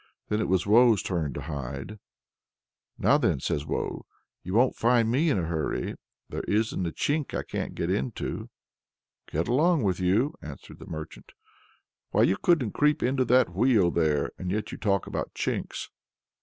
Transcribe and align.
Then 0.29 0.39
it 0.39 0.47
was 0.47 0.65
Woe's 0.65 1.03
turn 1.03 1.31
to 1.33 1.41
hide. 1.41 1.99
"Now 2.97 3.19
then," 3.19 3.39
says 3.39 3.67
Woe, 3.67 4.07
"you 4.41 4.55
won't 4.55 4.75
find 4.75 5.11
me 5.11 5.29
in 5.29 5.37
a 5.37 5.43
hurry! 5.45 5.93
There 6.27 6.41
isn't 6.47 6.87
a 6.87 6.91
chink 6.91 7.35
I 7.35 7.43
can't 7.43 7.75
get 7.75 7.91
into!" 7.91 8.49
"Get 9.27 9.47
along 9.47 9.83
with 9.83 9.99
you!" 9.99 10.33
answered 10.41 10.79
the 10.79 10.87
merchant. 10.89 11.33
"Why 12.09 12.23
you 12.23 12.37
couldn't 12.37 12.71
creep 12.71 13.03
into 13.03 13.25
that 13.25 13.53
wheel 13.53 13.91
there, 13.91 14.31
and 14.39 14.49
yet 14.49 14.71
you 14.71 14.79
talk 14.79 15.05
about 15.05 15.35
chinks!" 15.35 15.89